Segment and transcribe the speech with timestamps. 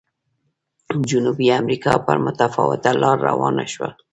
[1.09, 3.89] جنوبي امریکا پر متفاوته لار روانه شوه.